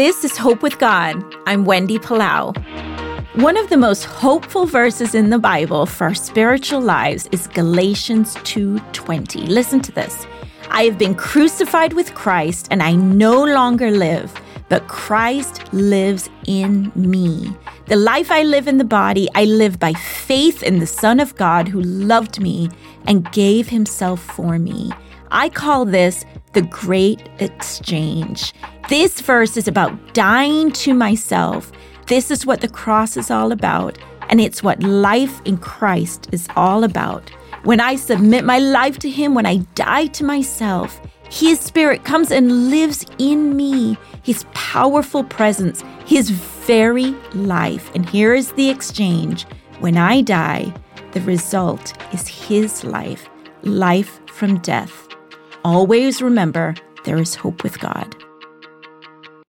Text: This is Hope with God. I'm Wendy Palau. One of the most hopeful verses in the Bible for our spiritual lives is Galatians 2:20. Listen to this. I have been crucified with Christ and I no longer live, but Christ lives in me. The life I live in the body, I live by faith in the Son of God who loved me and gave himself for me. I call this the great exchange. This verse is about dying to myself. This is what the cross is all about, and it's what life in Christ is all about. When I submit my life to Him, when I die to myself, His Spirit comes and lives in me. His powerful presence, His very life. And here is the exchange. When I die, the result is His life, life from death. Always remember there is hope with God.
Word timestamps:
This 0.00 0.24
is 0.24 0.38
Hope 0.38 0.62
with 0.62 0.78
God. 0.78 1.22
I'm 1.46 1.66
Wendy 1.66 1.98
Palau. 1.98 2.56
One 3.34 3.58
of 3.58 3.68
the 3.68 3.76
most 3.76 4.06
hopeful 4.06 4.64
verses 4.64 5.14
in 5.14 5.28
the 5.28 5.38
Bible 5.38 5.84
for 5.84 6.04
our 6.04 6.14
spiritual 6.14 6.80
lives 6.80 7.28
is 7.32 7.46
Galatians 7.48 8.34
2:20. 8.44 9.46
Listen 9.46 9.78
to 9.80 9.92
this. 9.92 10.26
I 10.70 10.84
have 10.84 10.96
been 10.96 11.14
crucified 11.14 11.92
with 11.92 12.14
Christ 12.14 12.66
and 12.70 12.82
I 12.82 12.94
no 12.94 13.44
longer 13.44 13.90
live, 13.90 14.32
but 14.70 14.88
Christ 14.88 15.70
lives 15.70 16.30
in 16.46 16.90
me. 16.94 17.54
The 17.84 17.96
life 17.96 18.30
I 18.30 18.42
live 18.42 18.68
in 18.68 18.78
the 18.78 18.92
body, 19.02 19.28
I 19.34 19.44
live 19.44 19.78
by 19.78 19.92
faith 19.92 20.62
in 20.62 20.78
the 20.78 20.86
Son 20.86 21.20
of 21.20 21.36
God 21.36 21.68
who 21.68 21.82
loved 21.82 22.40
me 22.40 22.70
and 23.06 23.30
gave 23.32 23.68
himself 23.68 24.20
for 24.20 24.58
me. 24.58 24.92
I 25.30 25.50
call 25.50 25.84
this 25.84 26.24
the 26.52 26.62
great 26.62 27.28
exchange. 27.38 28.52
This 28.88 29.20
verse 29.20 29.56
is 29.56 29.68
about 29.68 30.14
dying 30.14 30.72
to 30.72 30.94
myself. 30.94 31.70
This 32.06 32.30
is 32.30 32.44
what 32.44 32.60
the 32.60 32.68
cross 32.68 33.16
is 33.16 33.30
all 33.30 33.52
about, 33.52 33.98
and 34.28 34.40
it's 34.40 34.62
what 34.62 34.82
life 34.82 35.40
in 35.44 35.58
Christ 35.58 36.28
is 36.32 36.48
all 36.56 36.82
about. 36.82 37.30
When 37.62 37.78
I 37.80 37.96
submit 37.96 38.44
my 38.44 38.58
life 38.58 38.98
to 39.00 39.10
Him, 39.10 39.34
when 39.34 39.46
I 39.46 39.58
die 39.74 40.06
to 40.06 40.24
myself, 40.24 41.00
His 41.30 41.60
Spirit 41.60 42.04
comes 42.04 42.32
and 42.32 42.70
lives 42.70 43.04
in 43.18 43.54
me. 43.54 43.96
His 44.22 44.44
powerful 44.54 45.24
presence, 45.24 45.84
His 46.06 46.30
very 46.30 47.12
life. 47.34 47.94
And 47.94 48.08
here 48.08 48.34
is 48.34 48.52
the 48.52 48.70
exchange. 48.70 49.46
When 49.78 49.96
I 49.96 50.22
die, 50.22 50.72
the 51.12 51.20
result 51.20 51.92
is 52.12 52.26
His 52.26 52.82
life, 52.82 53.28
life 53.62 54.20
from 54.28 54.58
death. 54.58 55.09
Always 55.62 56.22
remember 56.22 56.74
there 57.04 57.18
is 57.18 57.34
hope 57.34 57.62
with 57.62 57.78
God. 57.80 58.16